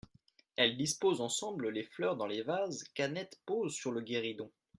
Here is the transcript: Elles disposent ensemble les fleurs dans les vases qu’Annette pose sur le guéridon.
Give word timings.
Elles 0.55 0.77
disposent 0.77 1.21
ensemble 1.21 1.69
les 1.69 1.83
fleurs 1.83 2.17
dans 2.17 2.25
les 2.25 2.41
vases 2.41 2.83
qu’Annette 2.95 3.39
pose 3.45 3.75
sur 3.75 3.91
le 3.91 4.01
guéridon. 4.01 4.51